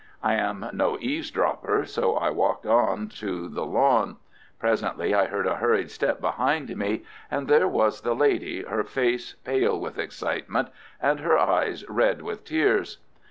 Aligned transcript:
I 0.23 0.33
am 0.33 0.67
no 0.73 0.97
eavesdropper, 0.99 1.85
so 1.85 2.15
I 2.15 2.31
walked 2.31 2.65
out 2.65 2.71
on 2.89 3.07
to 3.19 3.47
the 3.47 3.67
lawn. 3.67 4.17
Presently 4.57 5.13
I 5.13 5.27
heard 5.27 5.45
a 5.45 5.57
hurried 5.57 5.91
step 5.91 6.19
behind 6.19 6.75
me, 6.75 7.03
and 7.29 7.47
there 7.47 7.67
was 7.67 8.01
the 8.01 8.15
lady, 8.15 8.63
her 8.63 8.83
face 8.83 9.33
pale 9.45 9.79
with 9.79 9.99
excitement, 9.99 10.69
and 10.99 11.19
her 11.19 11.37
eyes 11.37 11.87
red 11.87 12.23
with 12.23 12.45
tears. 12.45 12.97